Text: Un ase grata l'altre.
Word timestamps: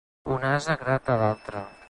Un 0.35 0.47
ase 0.53 0.77
grata 0.85 1.19
l'altre. 1.25 1.65